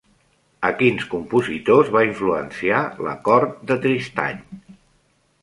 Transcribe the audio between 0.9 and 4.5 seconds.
compositors va influenciar l'acord de Tristany?